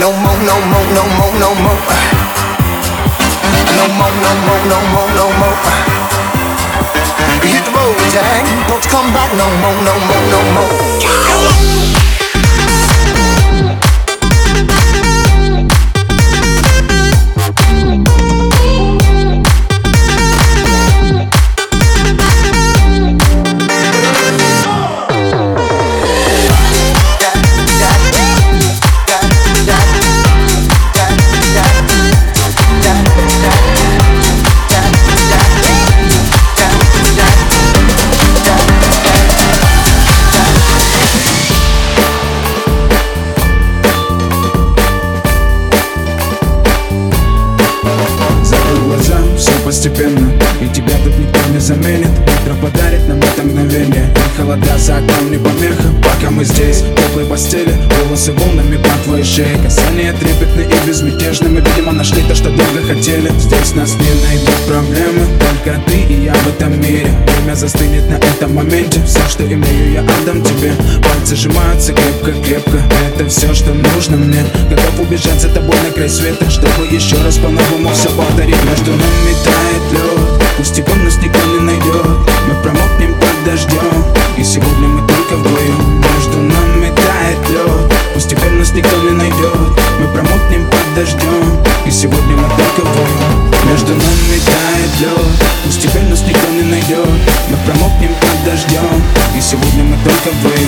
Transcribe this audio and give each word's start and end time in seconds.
No 0.00 0.10
more, 0.12 0.40
no 0.40 0.56
more, 0.72 0.86
no 0.96 1.04
more, 1.18 1.34
no 1.38 1.54
more. 1.60 1.80
No 3.76 3.84
more, 3.98 4.14
no 4.24 4.32
more, 4.46 4.62
no 4.72 4.78
more, 4.92 5.10
no 5.12 5.26
more. 5.40 5.56
Hit 7.44 7.64
the 7.66 7.70
road, 7.70 8.00
Jack. 8.10 8.46
Don't 8.66 8.82
come 8.88 9.12
back 9.12 9.30
no 9.36 9.44
more, 9.60 9.76
no 9.84 9.94
more, 10.08 10.24
no 10.32 10.40
more. 10.54 12.29
За 54.90 54.96
окном 54.98 55.30
не 55.30 55.38
помеха 55.38 55.88
Пока 56.02 56.30
мы 56.30 56.44
здесь, 56.44 56.82
в 56.82 56.94
теплой 56.94 57.24
постели 57.26 57.74
Волосы 58.02 58.32
волнами 58.32 58.76
по 58.76 58.90
твоей 59.04 59.24
шее. 59.24 59.56
Касания 59.62 60.12
трепетны 60.12 60.62
и 60.62 60.86
безмятежны. 60.86 61.48
Мы, 61.48 61.60
видимо, 61.60 61.92
нашли 61.92 62.22
то, 62.22 62.34
что 62.34 62.50
долго 62.50 62.82
хотели. 62.86 63.30
Здесь 63.38 63.74
нас 63.74 63.94
не 63.94 64.12
найдут 64.26 64.60
проблемы 64.66 65.26
Только 65.38 65.80
ты 65.86 65.96
и 65.96 66.24
я 66.24 66.34
в 66.34 66.48
этом 66.48 66.80
мире. 66.80 67.10
Время 67.26 67.54
застынет 67.54 68.08
на 68.10 68.16
этом 68.16 68.54
моменте. 68.54 69.00
Все, 69.06 69.20
что 69.28 69.44
имею, 69.44 69.92
я 69.92 70.00
отдам 70.00 70.42
тебе. 70.42 70.72
Пальцы 71.02 71.36
сжимаются 71.36 71.92
крепко-крепко. 71.92 72.82
Это 73.14 73.28
все, 73.28 73.54
что 73.54 73.72
нужно 73.72 74.16
мне. 74.16 74.44
Готов 74.68 75.00
убежать 75.00 75.40
за 75.40 75.48
тобой 75.48 75.76
на 75.86 75.90
край 75.92 76.08
света 76.08 76.48
Чтобы 76.50 76.86
еще 76.90 77.16
раз 77.22 77.36
по-новому 77.36 77.90
все 77.92 78.08
повторить 78.10 78.62
Между 78.64 78.90
нами 78.90 79.34
тает 79.44 79.92
лед 79.92 80.39
Пусть 80.60 80.76
его 80.76 80.94
нас 80.96 81.16
никто 81.16 81.40
не 81.46 81.60
найдет 81.60 82.04
Мы 82.46 82.54
промокнем 82.62 83.14
под 83.14 83.44
дождем. 83.46 84.04
И 84.36 84.44
сегодня 84.44 84.88
мы 84.88 85.00
только 85.08 85.36
вдвоем. 85.36 86.02
Между 86.14 86.36
нами 86.36 86.92
тает 86.94 87.48
лед. 87.48 88.28
Теперь 88.28 88.52
нас 88.52 88.70
никто 88.74 88.94
не 88.98 89.12
найдет 89.12 89.72
Мы 89.98 90.06
промокнем 90.12 90.66
под 90.66 90.94
дождем. 90.94 91.64
И 91.86 91.90
сегодня 91.90 92.36
мы 92.36 92.46
только 92.50 92.86
вдвоем. 92.86 93.50
Между 93.70 93.94
нами 93.94 94.36
тает 94.44 95.00
лед. 95.00 95.80
Теперь 95.80 96.04
нас 96.10 96.20
никто 96.28 96.46
не 96.52 96.70
найдет 96.70 97.08
Мы 97.48 97.56
промокнем 97.64 98.10
под 98.20 98.44
дождем. 98.44 99.02
И 99.34 99.40
сегодня 99.40 99.84
мы 99.84 99.96
только 100.04 100.28
вдвоем 100.28 100.59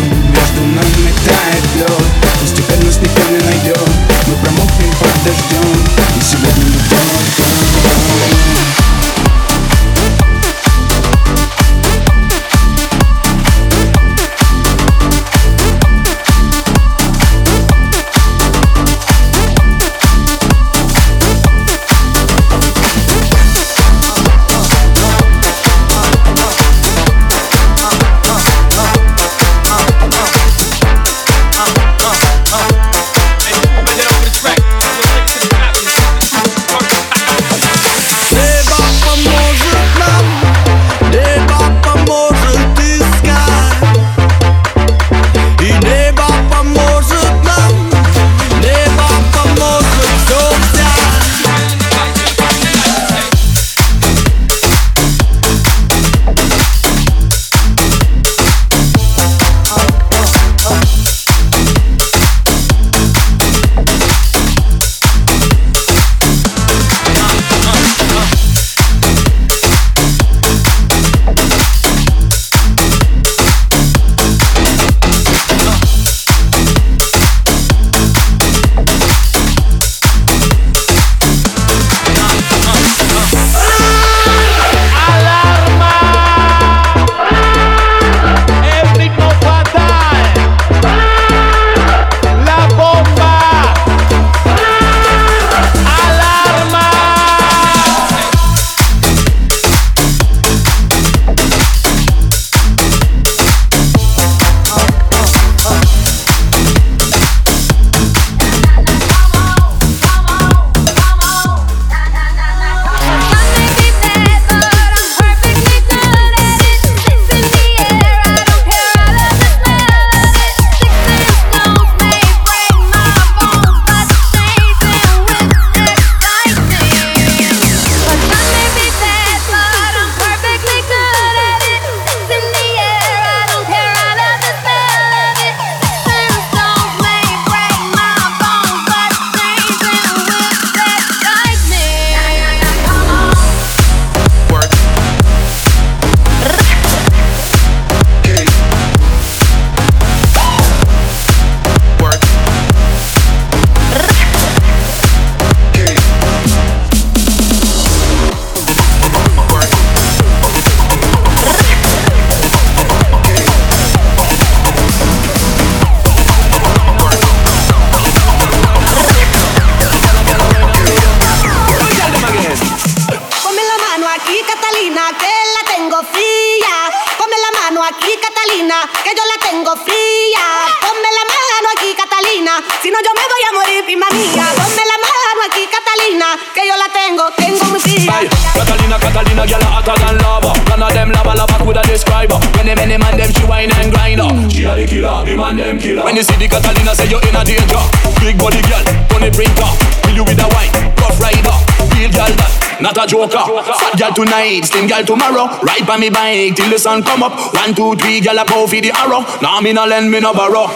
Catalina 196.63 196.95
say 196.95 197.11
you're 197.11 197.23
in 197.27 197.35
a 197.35 197.43
danger. 197.43 197.83
Big 198.23 198.39
body 198.39 198.63
girl, 198.71 198.87
on 199.19 199.21
the 199.27 199.31
breaker. 199.35 199.67
Kill 200.07 200.23
you 200.23 200.25
with 200.25 200.39
a 200.39 200.47
white, 200.55 200.71
rough 201.03 201.19
rider. 201.19 201.55
Real 201.99 202.11
girl 202.15 202.31
that, 202.39 202.79
not 202.79 202.95
a 202.95 203.05
joker. 203.07 203.43
Fat 203.67 203.99
girl 203.99 204.15
tonight, 204.15 204.63
slim 204.63 204.87
girl 204.87 205.03
tomorrow. 205.03 205.51
Ride 205.67 205.87
by 205.87 205.99
me 205.99 206.09
bike 206.09 206.55
till 206.55 206.71
the 206.71 206.79
sun 206.79 207.03
come 207.03 207.23
up. 207.23 207.35
One, 207.55 207.75
two, 207.75 207.99
three, 207.99 208.23
girl 208.23 208.39
I 208.39 208.45
bow 208.47 208.67
for 208.67 208.79
the 208.79 208.95
arrow. 208.95 209.27
Now 209.43 209.61
me 209.61 209.73
no 209.75 209.85
lend, 209.87 210.11
me 210.11 210.21
no 210.21 210.33
borrow. 210.33 210.71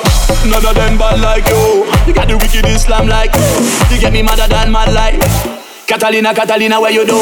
None 0.51 0.67
of 0.67 0.75
them 0.75 0.99
bad 0.99 1.23
like 1.23 1.47
you. 1.47 1.87
You 2.07 2.13
got 2.15 2.27
the 2.27 2.37
wicked 2.37 2.67
Islam 2.67 3.07
like 3.07 3.35
you. 3.35 3.95
You 3.95 4.01
get 4.03 4.13
me 4.13 4.23
madder 4.23 4.51
than 4.51 4.71
my 4.71 4.91
life. 4.91 5.23
Catalina, 5.87 6.35
Catalina, 6.35 6.81
where 6.81 6.91
you 6.91 7.07
do? 7.07 7.15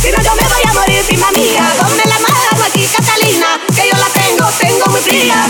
Si 0.00 0.10
no, 0.10 0.22
yo 0.22 0.34
me 0.34 0.42
voy 0.48 0.62
a 0.68 0.72
morir, 0.72 1.04
prima 1.06 1.30
mía. 1.32 1.74
Ponme 1.78 2.02
la 2.04 2.18
mano 2.18 2.64
aquí, 2.64 2.86
Catalina, 2.86 3.60
que 3.74 3.88
yo 3.90 3.96
la 3.96 4.08
tengo, 4.08 4.48
tengo 4.58 4.86
muy 4.86 5.00
fría. 5.00 5.46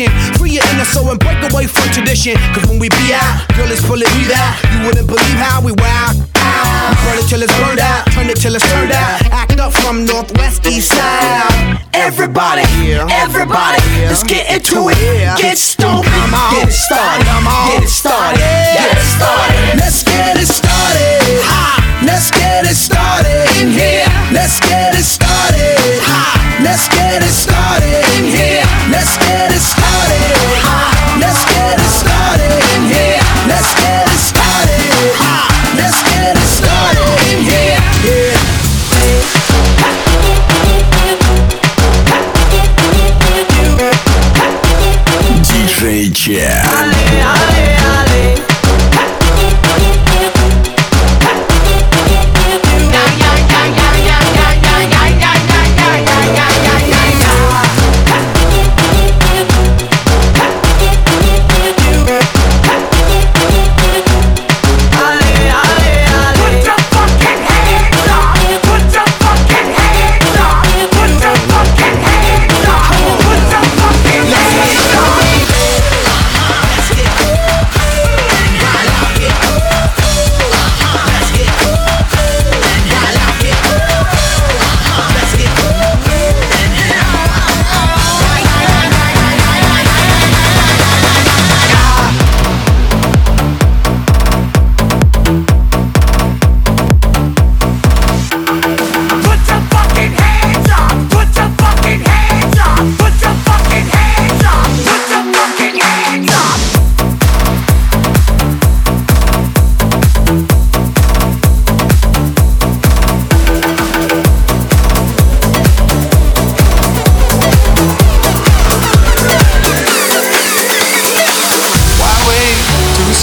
patient 0.00 0.29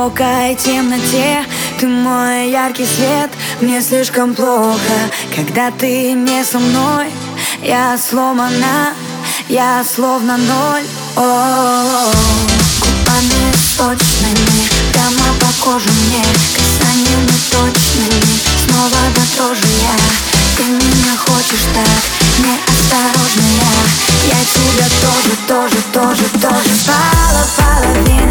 Глубокой 0.00 0.54
темноте. 0.54 1.44
Ты 1.78 1.86
мой 1.86 2.50
яркий 2.50 2.86
свет 2.86 3.30
Мне 3.60 3.82
слишком 3.82 4.34
плохо. 4.34 4.96
Когда 5.34 5.70
ты 5.70 6.12
не 6.12 6.42
со 6.44 6.58
мной 6.58 7.06
Я 7.62 7.98
сломана 7.98 8.94
Я 9.48 9.84
словно 9.84 10.38
ноль. 10.38 10.84
О 11.16 11.20
-о. 11.20 12.14
Губами 12.80 13.52
сочными 13.56 14.62
Прямо 14.92 15.26
по 15.40 15.64
коже 15.64 15.90
мне. 15.90 16.24
Касаниями 16.56 17.36
точными 17.50 18.34
Снова 18.64 19.00
дотрожу 19.14 19.68
я. 19.82 19.96
Ты 20.56 20.62
меня 20.64 21.14
хочешь 21.16 21.66
так 21.74 22.02
Неосторожная 22.38 23.74
Я. 24.28 24.40
Тебя 24.54 24.88
тоже, 25.02 25.34
тоже, 25.46 25.76
тоже, 25.92 26.24
тоже. 26.40 26.70
Пала 26.86 27.44
половина, 27.56 28.29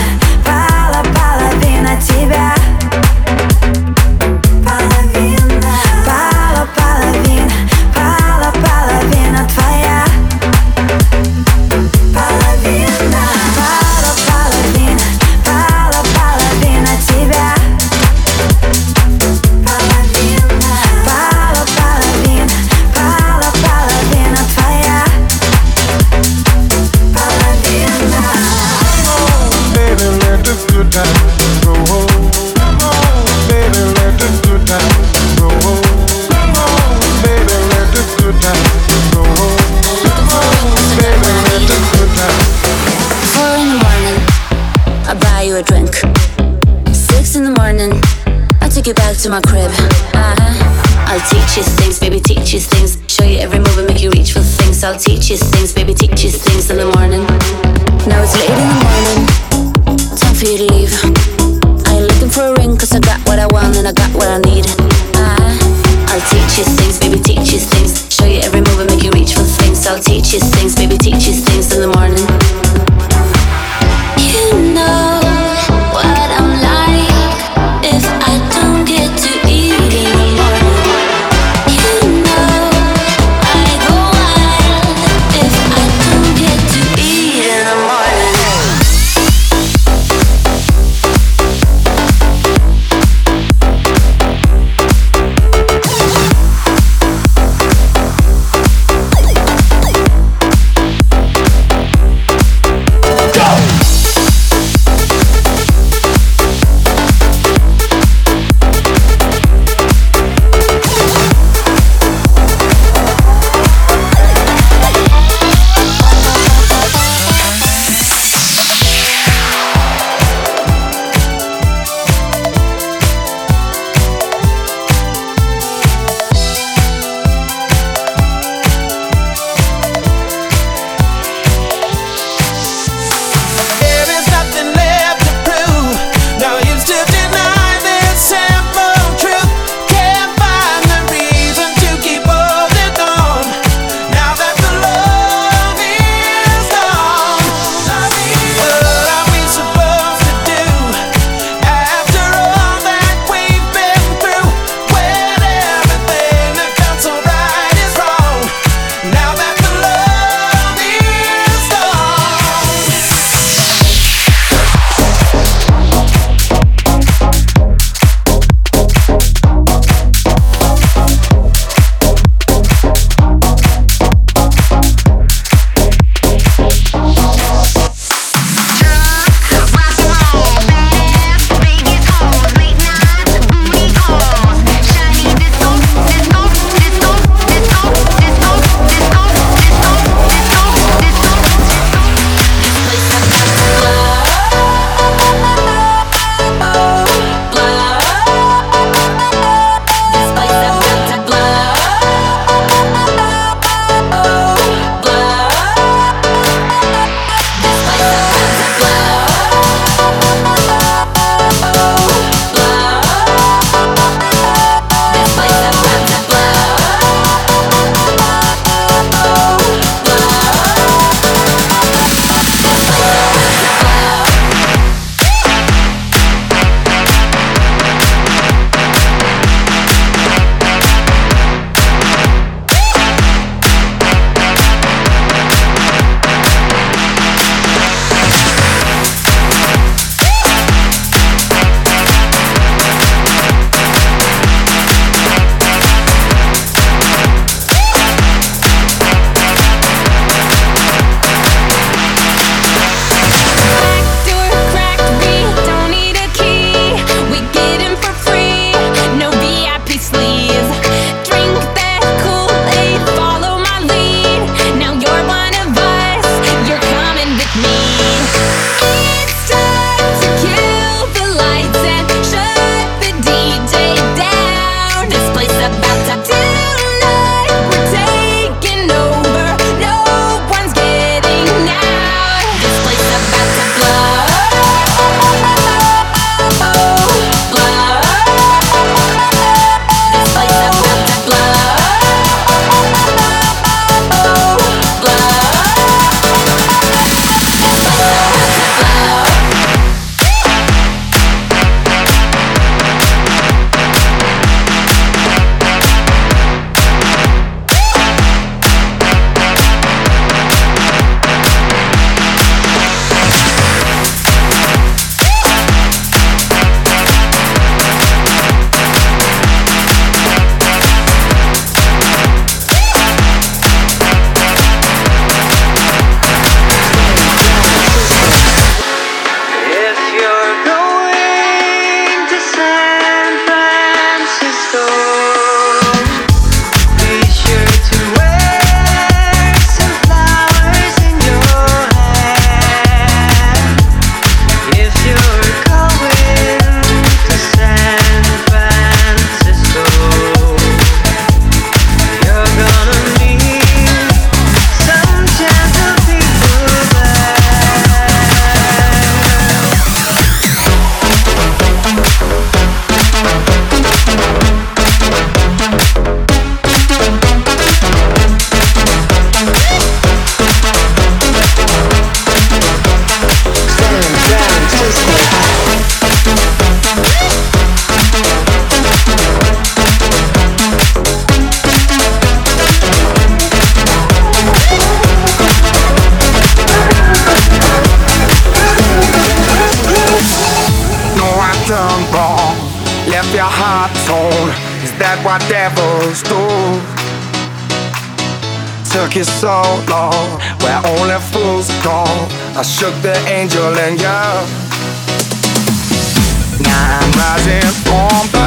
rising 407.40 407.92
on 407.94 408.28
the 408.32 408.39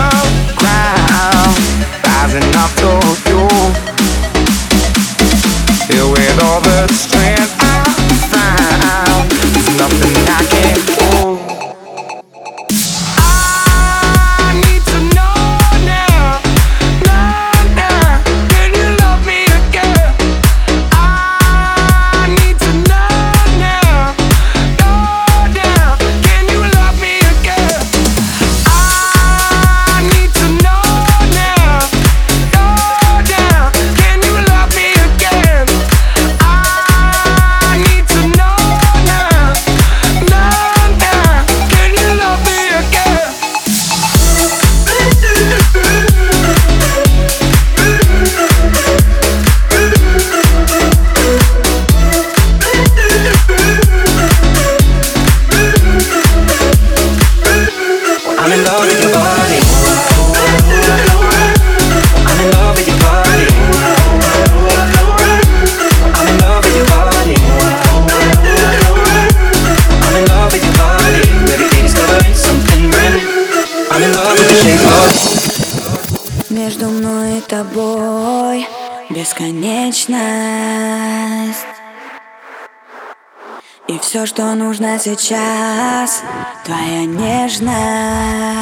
что 84.32 84.54
нужно 84.54 84.98
сейчас. 84.98 86.22
Твоя 86.64 87.04
нежность. 87.04 88.61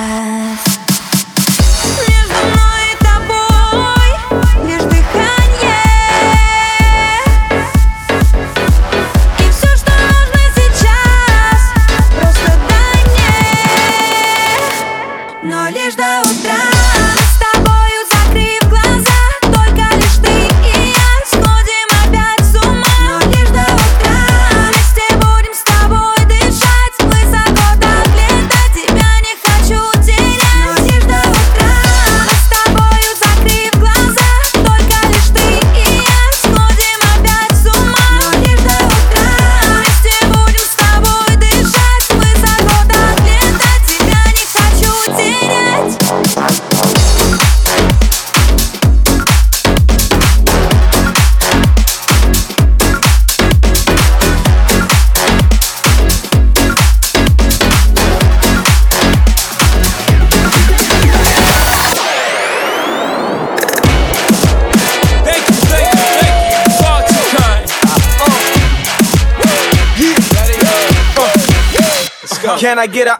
I 72.81 72.87
get 72.87 73.09
up. 73.09 73.20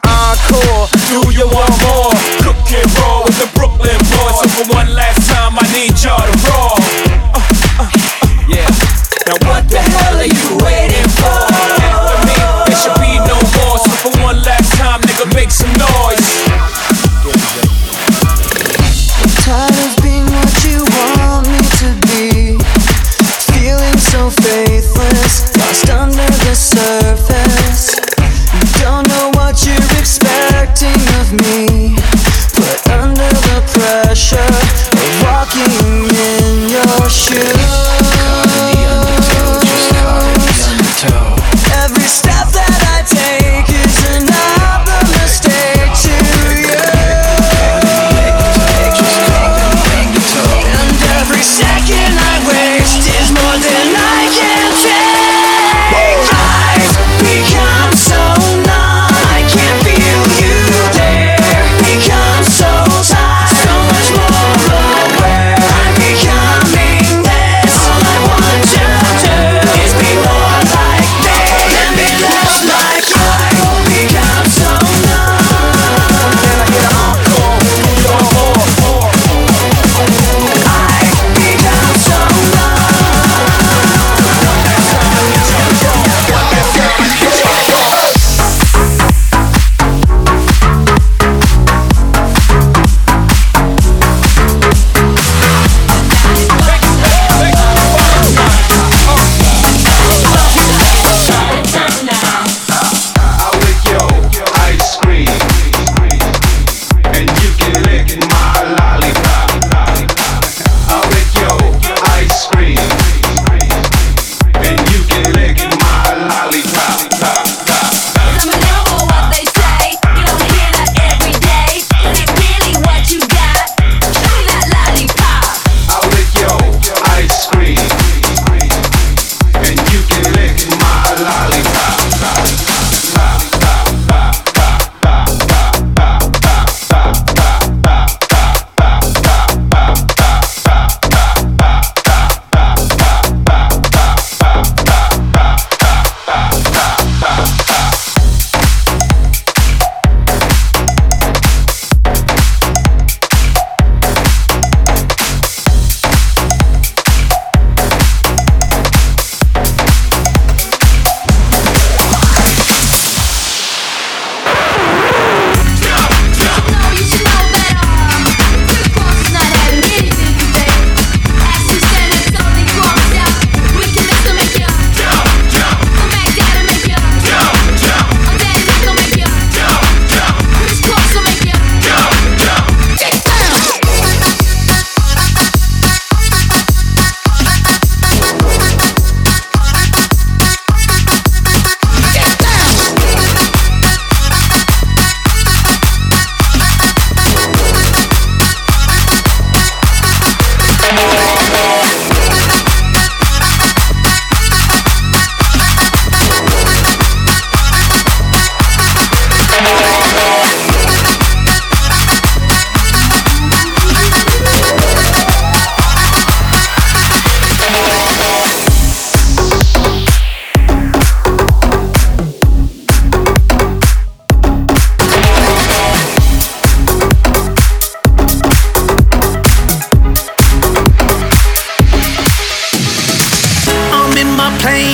Yeah. 37.33 37.60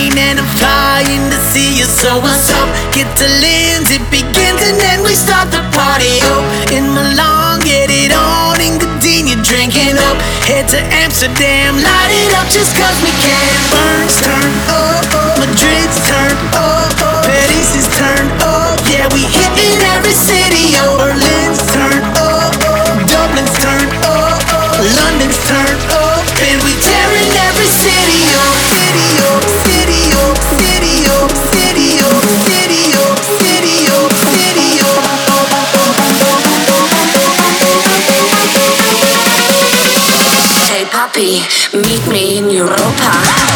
rain 0.08 0.18
and 0.18 0.40
I'm 0.40 0.48
flying 0.58 1.30
to 1.32 1.40
see 1.52 1.78
you. 1.78 1.86
So 1.86 2.20
what's 2.20 2.50
up? 2.52 2.70
Get 2.94 3.08
to 3.18 3.28
Linz, 3.28 3.92
it 3.92 4.04
begins 4.12 4.62
and 4.64 4.80
then 4.80 5.04
we 5.04 5.14
start 5.16 5.52
the 5.52 5.64
party. 5.76 6.20
Oh, 6.24 6.44
in 6.72 6.88
Milan, 6.94 7.62
get 7.62 7.90
it 7.90 8.12
on 8.12 8.60
in 8.62 8.80
Gdynia, 8.80 9.42
drinking 9.44 9.98
up. 9.98 10.18
Head 10.48 10.68
to 10.70 10.80
Amsterdam, 11.04 11.76
light 11.76 12.12
it 12.12 12.32
up 12.40 12.48
just 12.48 12.76
cause 12.76 12.98
we 13.04 13.12
can. 13.20 13.56
Burns 13.72 14.16
turn 14.22 14.52
up, 14.72 15.04
oh, 15.12 15.20
oh. 15.20 15.40
Madrid's 15.40 16.00
turn 16.08 16.36
up, 16.56 16.92
oh, 17.04 17.22
Paris 17.26 17.76
is 17.76 17.88
turn 17.98 18.28
up. 18.44 18.80
Yeah, 18.88 19.08
we 19.14 19.24
hitting 19.28 19.80
every 19.96 20.16
city. 20.16 20.76
Oh, 20.80 20.98
Berlin's 20.98 21.62
me 42.10 42.38
in 42.38 42.50
Europa. 42.50 43.47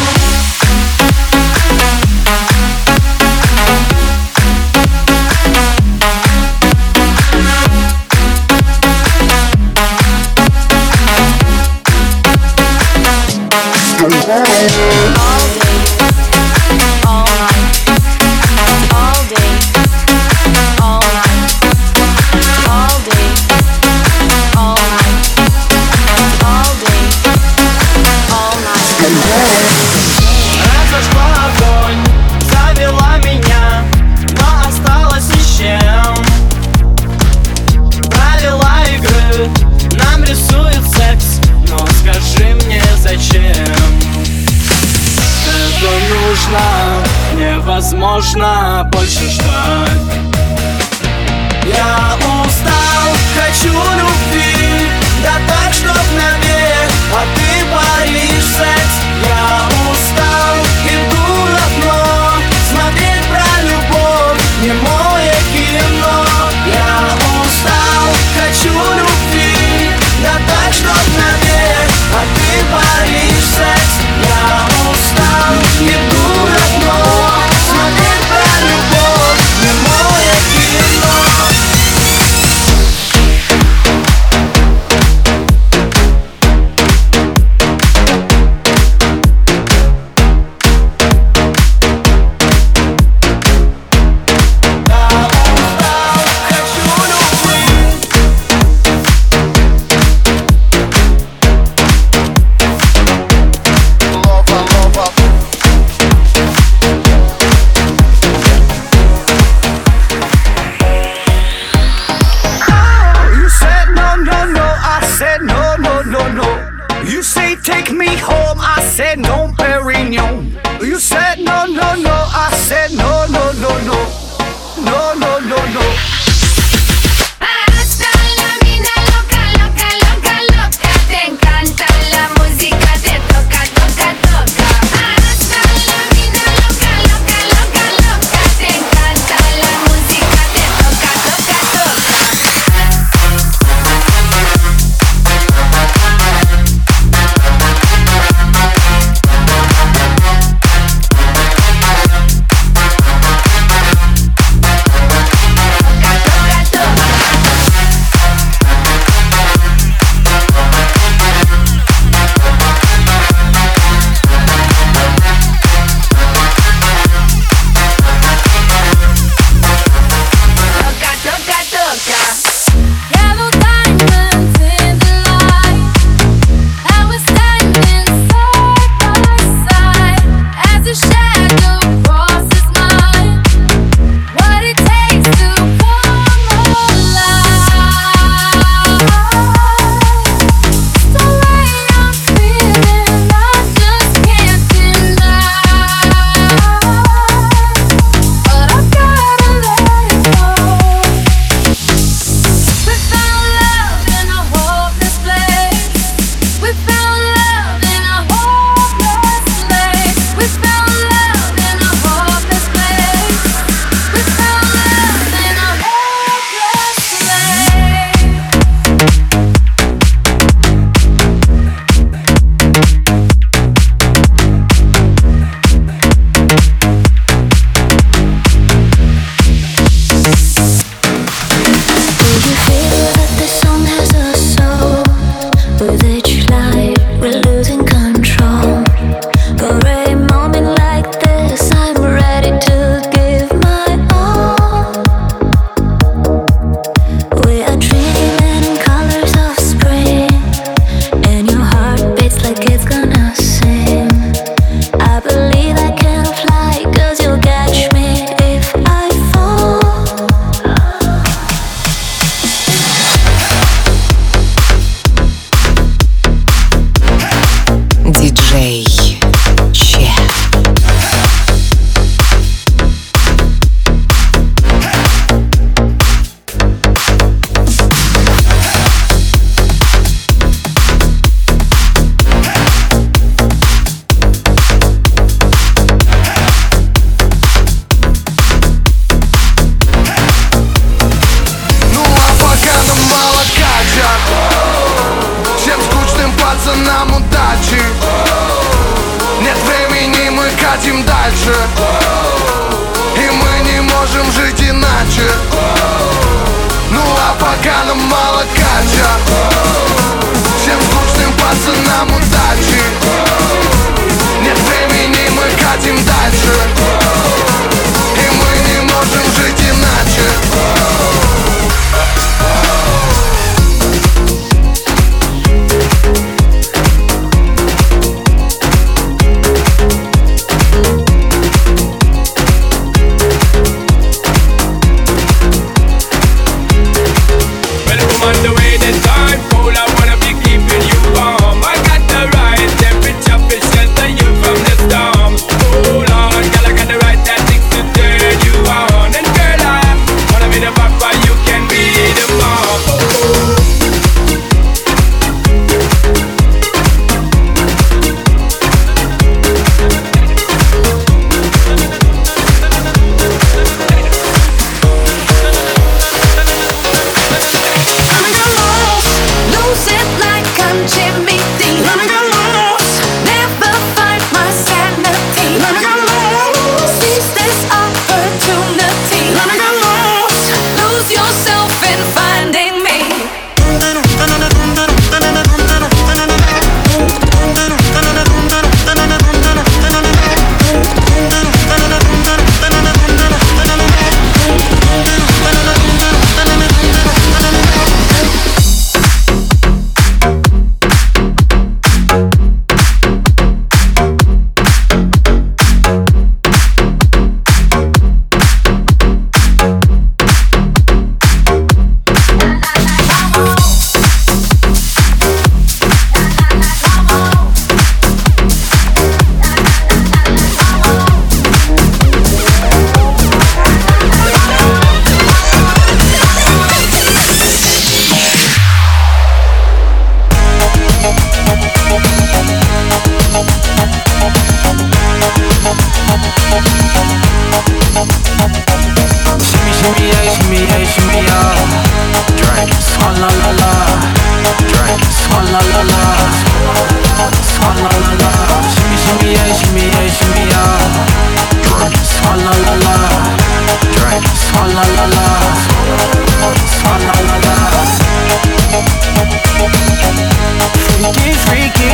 Freaky, 461.02 461.34
freaky, 461.45 461.91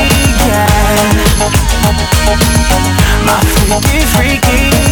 yeah. 0.47 0.67
My 3.25 3.39
freaky, 3.41 3.99
freaky, 4.05 4.86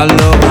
I 0.00 0.06
love 0.06 0.49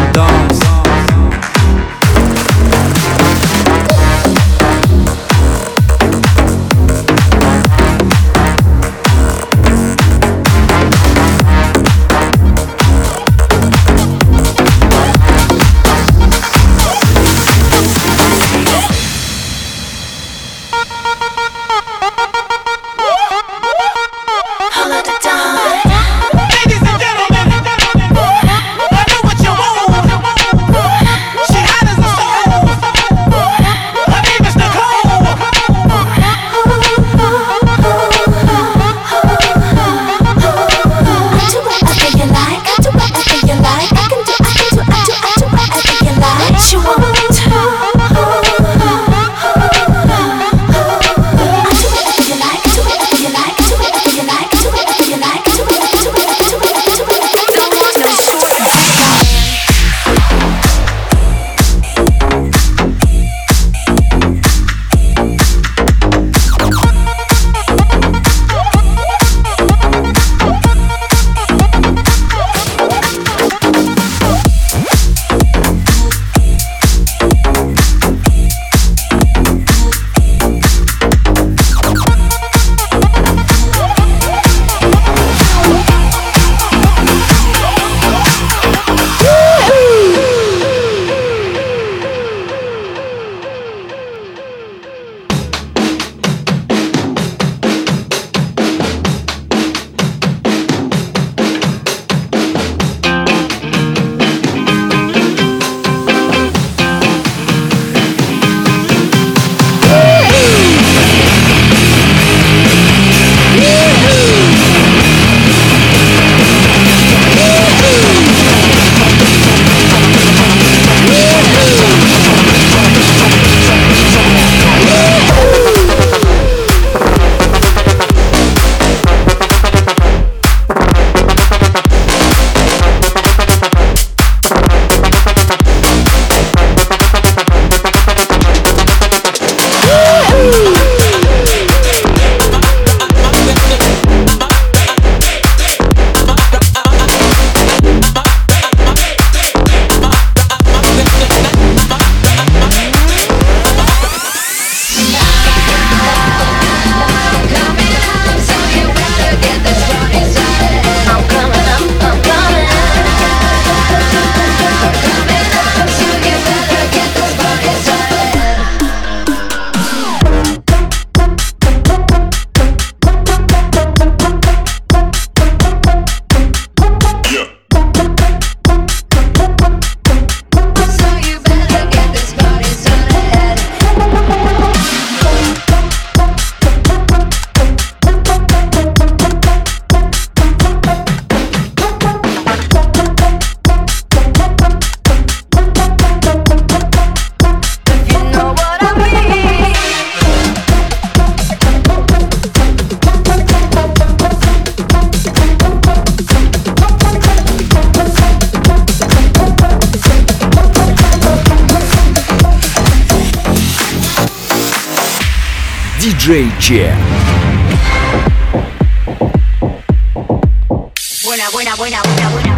Buena, 221.23 221.49
buena, 221.51 221.75
buena, 221.75 222.01
buena, 222.03 222.29
buena. 222.29 222.55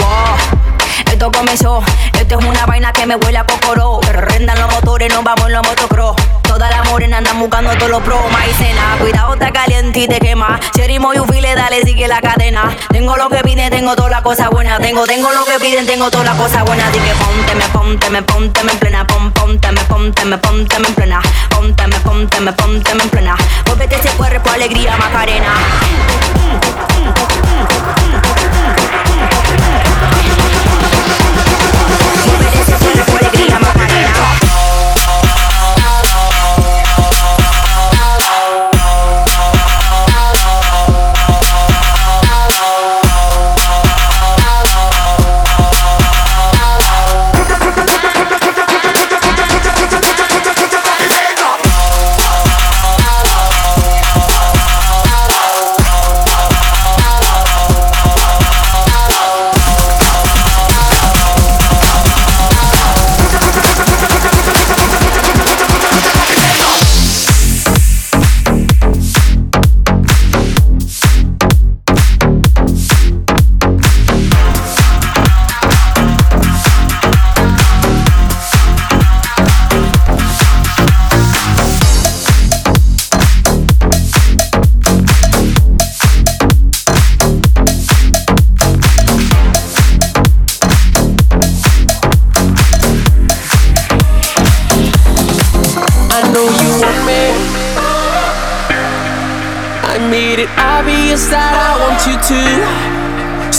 Wow, 0.00 0.36
esto 1.10 1.32
comenzó. 1.32 1.82
Esto 2.12 2.38
es 2.38 2.44
una 2.44 2.66
vaina 2.66 2.92
que 2.92 3.06
me 3.06 3.16
huele 3.16 3.38
a 3.38 3.46
cocoró. 3.46 4.00
Pero 4.02 4.20
rendan 4.20 4.60
los 4.60 4.70
motores, 4.70 5.10
nos 5.14 5.24
vamos 5.24 5.46
en 5.46 5.52
los 5.54 5.66
motocross. 5.66 6.35
Toda 6.46 6.70
la 6.70 6.84
morena 6.84 7.18
andan 7.18 7.38
buscando 7.38 7.70
todos 7.76 7.90
los 7.90 8.02
pro 8.02 8.18
maicena. 8.30 8.96
Cuidado, 8.98 9.34
está 9.34 9.50
caliente 9.50 10.00
y 10.00 10.08
te 10.08 10.18
quema. 10.18 10.58
Cherry 10.74 10.98
Moyufile, 10.98 11.54
dale, 11.54 11.82
sigue 11.82 12.08
la 12.08 12.20
cadena. 12.20 12.74
Tengo 12.90 13.16
lo 13.16 13.28
que 13.28 13.38
piden, 13.38 13.70
tengo 13.70 13.94
toda 13.94 14.08
la 14.10 14.22
cosa 14.22 14.48
buena. 14.48 14.78
Tengo, 14.78 15.04
tengo 15.06 15.32
lo 15.32 15.44
que 15.44 15.58
piden, 15.60 15.86
tengo 15.86 16.10
toda 16.10 16.24
la 16.24 16.34
cosa 16.34 16.62
buena. 16.62 16.88
Así 16.88 16.98
ponte, 16.98 17.54
me 17.54 17.68
ponte, 17.68 18.10
me 18.10 18.22
ponte, 18.22 18.64
me 18.64 18.72
en 18.72 18.78
plena. 18.78 19.06
Pon, 19.06 19.32
ponte, 19.32 19.72
me 19.72 19.80
ponte, 19.82 20.24
me 20.24 20.38
ponte, 20.38 20.78
me 20.78 20.88
en 20.88 20.94
plena. 20.94 21.22
Ponte, 21.50 21.86
me 21.86 22.00
ponte, 22.00 22.40
me 22.40 22.52
ponte, 22.52 22.94
me 22.94 23.02
en 23.02 23.10
plena. 23.10 23.36
Vuelvete 23.66 23.96
ese 23.96 24.10
cuerpo, 24.10 24.50
alegría, 24.50 24.96
Macarena. 24.96 25.54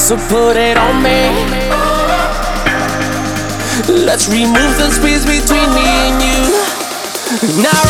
So 0.07 0.15
put 0.15 0.55
it 0.55 0.77
on 0.77 1.03
me. 1.03 1.27
Let's 4.05 4.29
remove 4.29 4.77
the 4.79 4.89
space 4.89 5.25
between 5.25 5.67
me 5.75 5.83
and 5.83 6.23
you. 6.23 7.61
Now 7.61 7.86